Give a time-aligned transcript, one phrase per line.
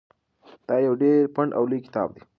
[0.67, 2.21] دا یو ډېر پنډ او لوی کتاب دی.